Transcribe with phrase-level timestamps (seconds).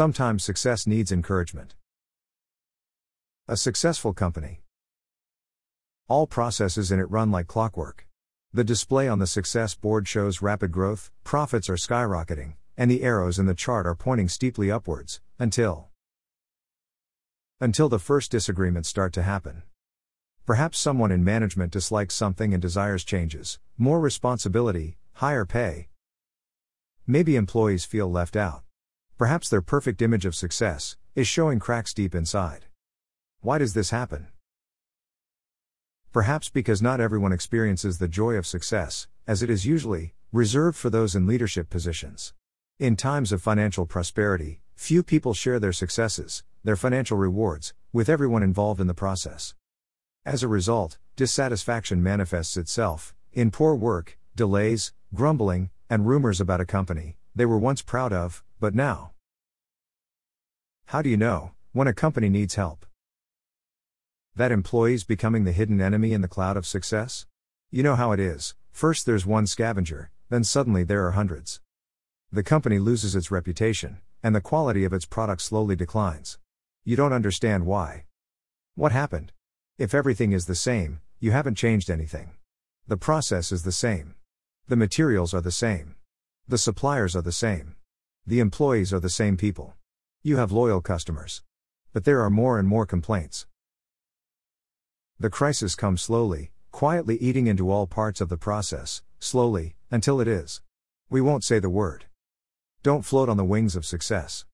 [0.00, 1.74] Sometimes success needs encouragement.
[3.46, 4.62] A successful company.
[6.08, 8.06] All processes in it run like clockwork.
[8.50, 13.38] The display on the success board shows rapid growth, profits are skyrocketing, and the arrows
[13.38, 15.90] in the chart are pointing steeply upwards, until.
[17.60, 19.64] Until the first disagreements start to happen.
[20.46, 25.90] Perhaps someone in management dislikes something and desires changes, more responsibility, higher pay.
[27.06, 28.62] Maybe employees feel left out.
[29.20, 32.64] Perhaps their perfect image of success is showing cracks deep inside.
[33.42, 34.28] Why does this happen?
[36.10, 40.88] Perhaps because not everyone experiences the joy of success, as it is usually reserved for
[40.88, 42.32] those in leadership positions.
[42.78, 48.42] In times of financial prosperity, few people share their successes, their financial rewards, with everyone
[48.42, 49.54] involved in the process.
[50.24, 56.64] As a result, dissatisfaction manifests itself in poor work, delays, grumbling, and rumors about a
[56.64, 59.12] company they were once proud of, but now.
[60.86, 62.84] How do you know when a company needs help?
[64.36, 67.26] That employees becoming the hidden enemy in the cloud of success?
[67.70, 71.60] You know how it is first there's one scavenger, then suddenly there are hundreds.
[72.30, 76.38] The company loses its reputation, and the quality of its product slowly declines.
[76.84, 78.04] You don't understand why.
[78.74, 79.32] What happened?
[79.78, 82.32] If everything is the same, you haven't changed anything.
[82.86, 84.14] The process is the same.
[84.68, 85.96] The materials are the same.
[86.46, 87.76] The suppliers are the same.
[88.30, 89.74] The employees are the same people.
[90.22, 91.42] You have loyal customers.
[91.92, 93.44] But there are more and more complaints.
[95.18, 100.28] The crisis comes slowly, quietly eating into all parts of the process, slowly, until it
[100.28, 100.62] is.
[101.10, 102.04] We won't say the word.
[102.84, 104.44] Don't float on the wings of success.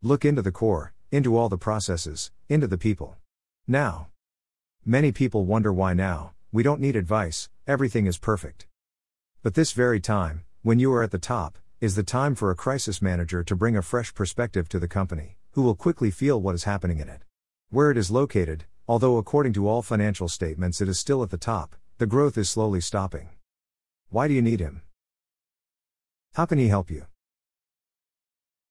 [0.00, 3.18] Look into the core, into all the processes, into the people.
[3.68, 4.08] Now.
[4.86, 8.66] Many people wonder why now, we don't need advice, everything is perfect.
[9.42, 12.56] But this very time, when you are at the top, is the time for a
[12.56, 16.54] crisis manager to bring a fresh perspective to the company, who will quickly feel what
[16.54, 17.22] is happening in it.
[17.70, 21.38] Where it is located, Although according to all financial statements it is still at the
[21.38, 23.28] top, the growth is slowly stopping.
[24.08, 24.82] Why do you need him?
[26.34, 27.06] How can he help you?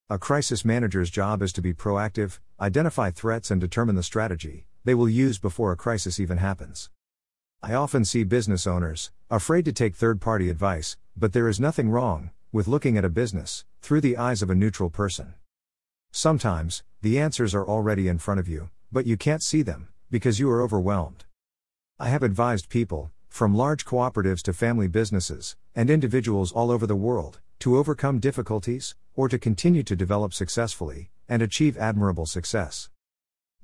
[0.09, 4.93] A crisis manager's job is to be proactive, identify threats, and determine the strategy they
[4.93, 6.89] will use before a crisis even happens.
[7.63, 11.89] I often see business owners afraid to take third party advice, but there is nothing
[11.89, 15.35] wrong with looking at a business through the eyes of a neutral person.
[16.11, 20.39] Sometimes, the answers are already in front of you, but you can't see them, because
[20.39, 21.25] you are overwhelmed.
[21.99, 26.95] I have advised people, from large cooperatives to family businesses, and individuals all over the
[26.95, 32.89] world, to overcome difficulties, or to continue to develop successfully, and achieve admirable success.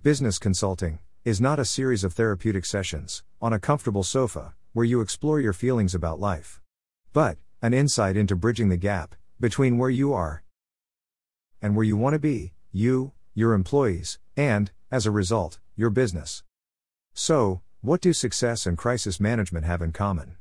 [0.04, 5.02] Business consulting is not a series of therapeutic sessions, on a comfortable sofa, where you
[5.02, 6.62] explore your feelings about life.
[7.14, 10.44] But, an insight into bridging the gap between where you are
[11.64, 16.44] and where you want to be, you, your employees, and, as a result, your business.
[17.16, 20.36] So, what do success and crisis management have in common?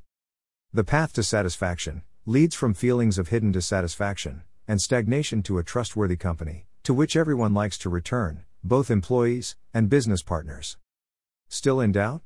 [0.71, 6.17] The path to satisfaction leads from feelings of hidden dissatisfaction and stagnation to a trustworthy
[6.17, 10.77] company, to which everyone likes to return, both employees and business partners.
[11.49, 12.21] Still in doubt?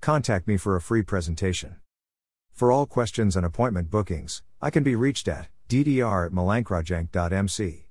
[0.00, 1.76] Contact me for a free presentation.
[2.56, 7.85] For all questions and appointment bookings, I can be reached at ddr at milankrajnc.mc.